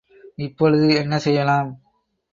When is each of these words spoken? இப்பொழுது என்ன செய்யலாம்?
இப்பொழுது 0.37 0.87
என்ன 0.95 1.19
செய்யலாம்? 1.19 1.69